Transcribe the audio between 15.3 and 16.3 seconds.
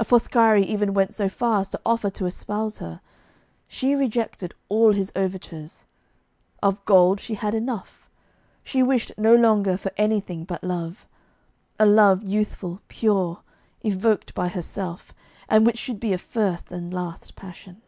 and which should be a